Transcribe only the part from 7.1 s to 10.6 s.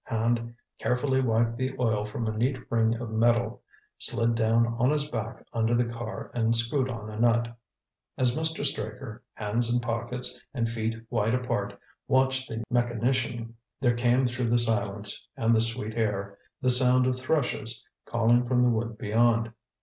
a nut. As Mr. Straker, hands in pockets